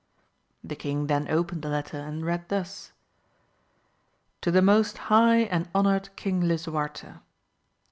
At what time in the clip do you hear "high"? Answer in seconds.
4.97-5.41